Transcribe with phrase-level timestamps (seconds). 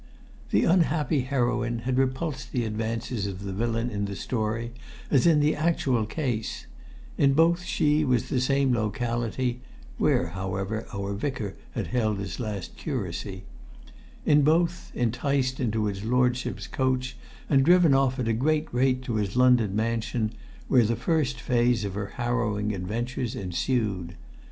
[0.49, 4.71] The unhappy heroine had repulsed the advances of the villain in the story
[5.11, 6.65] as in the actual case;
[7.19, 9.61] in both she was from the same locality
[9.99, 13.43] (where, however, our Vicar had held his last curacy);
[14.25, 17.15] in both, enticed into his lordship's coach
[17.47, 20.33] and driven off at a great rate to his London mansion,
[20.67, 24.15] where the first phase of her harrowing adventures ensued.